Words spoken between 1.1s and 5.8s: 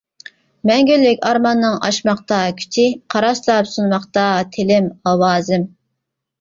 ئارماننىڭ ئاشماقتا كۈچى، قاراسلاپ سۇنماقتا تىلىم، ئاۋازىم.